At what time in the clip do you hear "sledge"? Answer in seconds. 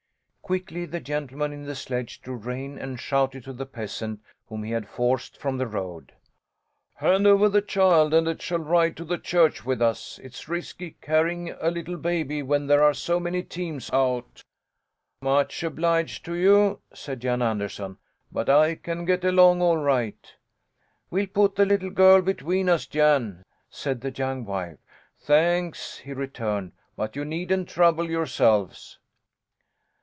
1.75-2.21